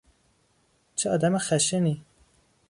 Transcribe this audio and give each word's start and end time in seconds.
چه 0.95 1.09
آدم 1.09 1.37
خشنی! 1.37 2.01